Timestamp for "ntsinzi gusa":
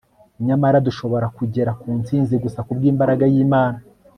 1.99-2.59